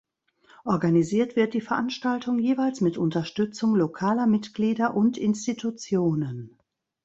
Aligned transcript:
Organisiert 0.65 1.35
wird 1.35 1.53
die 1.53 1.61
Veranstaltung 1.61 2.39
jeweils 2.39 2.81
mit 2.81 2.97
Unterstützung 2.97 3.75
lokaler 3.75 4.25
Mitglieder 4.25 4.95
und 4.95 5.15
Institutionen. 5.15 6.57